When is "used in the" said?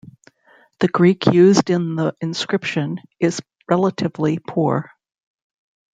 1.27-2.15